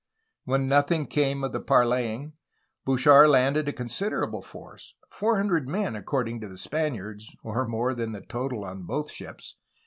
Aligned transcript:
^^ 0.01 0.03
When 0.45 0.67
nothing 0.67 1.05
came 1.05 1.43
of 1.43 1.51
the 1.51 1.59
parleying, 1.61 2.33
Bouchard 2.85 3.29
landed 3.29 3.67
a 3.67 3.71
consider 3.71 4.23
able 4.25 4.41
force— 4.41 4.95
four 5.19 5.37
hundred 5.37 5.69
men 5.69 5.95
according 5.95 6.41
to 6.41 6.47
the 6.47 6.57
Spaniards, 6.57 7.29
or 7.43 7.67
more 7.67 7.93
than 7.93 8.11
the 8.11 8.21
total 8.21 8.65
on 8.65 8.87
both 8.87 9.11
ships! 9.11 9.57